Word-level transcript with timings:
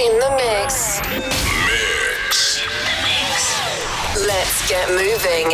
in 0.00 0.18
the 0.18 0.30
mix. 0.36 1.00
Mix. 1.10 2.64
mix. 3.04 4.26
Let's 4.26 4.68
get 4.68 4.88
moving. 4.88 5.48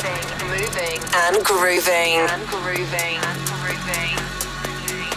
Moving. 0.46 1.00
And 1.26 1.45
grooving. 1.45 2.23
And 2.31 2.47
grooving. 2.47 3.19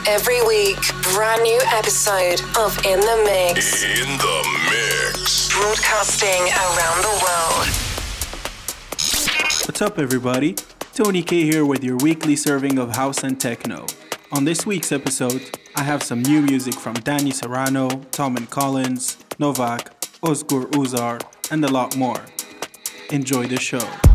Every 0.07 0.41
week, 0.47 0.79
brand 1.13 1.43
new 1.43 1.59
episode 1.67 2.41
of 2.57 2.75
In 2.83 2.99
the 2.99 3.21
Mix. 3.25 3.83
In 3.83 4.17
the 4.17 4.37
Mix. 4.71 5.53
Broadcasting 5.53 6.41
around 6.57 7.01
the 7.03 7.13
world. 7.21 7.67
What's 9.67 9.81
up, 9.83 9.99
everybody? 9.99 10.55
Tony 10.95 11.21
Kay 11.21 11.43
here 11.43 11.65
with 11.65 11.83
your 11.83 11.97
weekly 11.97 12.35
serving 12.35 12.79
of 12.79 12.95
house 12.95 13.23
and 13.23 13.39
techno. 13.39 13.85
On 14.33 14.45
this 14.45 14.65
week's 14.65 14.93
episode, 14.93 15.57
I 15.75 15.83
have 15.83 16.01
some 16.01 16.21
new 16.21 16.41
music 16.41 16.75
from 16.75 16.93
Danny 16.93 17.31
Serrano, 17.31 17.89
Tom 18.11 18.37
and 18.37 18.49
Collins, 18.49 19.17
Novak, 19.39 19.99
Ozgur 20.21 20.71
Uzar, 20.71 21.21
and 21.51 21.65
a 21.65 21.67
lot 21.67 21.97
more. 21.97 22.21
Enjoy 23.09 23.45
the 23.45 23.59
show. 23.59 24.10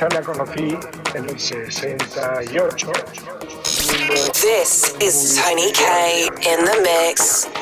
Ibiza 0.00 0.18
la 0.18 0.22
conocí 0.22 0.78
en 1.14 1.28
el 1.28 1.38
68. 1.38 2.92
This 4.32 4.94
is 4.98 5.38
Tony 5.38 5.72
Kay 5.72 6.30
in 6.40 6.64
the 6.64 6.80
mix. 6.82 7.59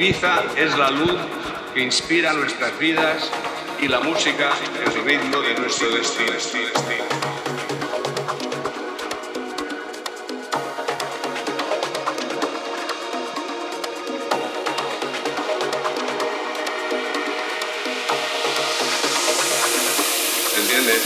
Ibiza 0.00 0.44
es 0.56 0.78
la 0.78 0.90
luz 0.90 1.20
que 1.74 1.82
inspira 1.82 2.32
nuestras 2.32 2.78
vidas 2.78 3.30
y 3.82 3.86
la 3.86 4.00
música 4.00 4.50
el 4.82 5.04
ritmo 5.04 5.42
de 5.42 5.54
nuestro 5.56 5.90
destino. 5.90 6.32
¿Entiendes? 20.56 21.02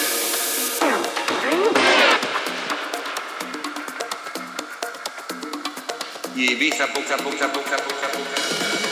Y 6.37 6.53
Ibiza 6.53 6.87
poco 6.87 7.13
a 7.13 7.17
poco 7.17 7.45
a 7.45 7.53
poco 7.53 8.84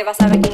você 0.00 0.04
vai 0.04 0.14
saber 0.14 0.38
que 0.40 0.49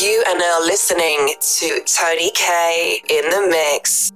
You 0.00 0.22
are 0.28 0.38
now 0.38 0.58
listening 0.60 1.34
to 1.40 1.80
Tony 1.84 2.30
Kay 2.30 3.02
in 3.10 3.30
the 3.30 3.48
mix. 3.50 4.12